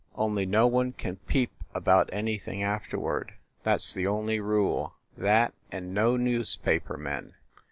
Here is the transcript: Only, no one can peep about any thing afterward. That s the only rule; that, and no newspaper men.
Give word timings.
Only, 0.15 0.47
no 0.47 0.65
one 0.65 0.93
can 0.93 1.17
peep 1.27 1.51
about 1.75 2.09
any 2.11 2.39
thing 2.39 2.63
afterward. 2.63 3.33
That 3.65 3.75
s 3.75 3.93
the 3.93 4.07
only 4.07 4.39
rule; 4.39 4.95
that, 5.15 5.53
and 5.71 5.93
no 5.93 6.17
newspaper 6.17 6.97
men. 6.97 7.35